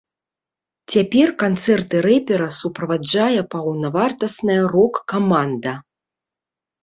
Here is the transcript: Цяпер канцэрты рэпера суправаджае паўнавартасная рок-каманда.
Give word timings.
Цяпер 0.93 1.27
канцэрты 1.43 1.95
рэпера 2.05 2.47
суправаджае 2.59 3.41
паўнавартасная 3.51 4.55
рок-каманда. 4.73 5.73